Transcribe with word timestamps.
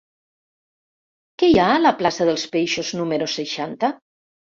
Què 1.37 1.51
hi 1.51 1.61
ha 1.65 1.69
a 1.75 1.83
la 1.83 1.93
plaça 2.01 2.29
dels 2.33 2.49
Peixos 2.59 2.93
número 3.01 3.33
seixanta? 3.39 3.97